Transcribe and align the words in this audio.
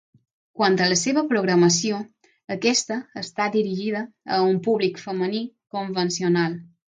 Quant 0.59 0.77
a 0.85 0.85
la 0.93 0.95
seva 1.01 1.23
programació, 1.33 1.99
aquesta 2.55 2.97
està 3.25 3.47
dirigida 3.57 4.03
a 4.39 4.41
un 4.47 4.59
públic 4.69 4.99
femení 5.05 5.45
convencional. 5.77 6.59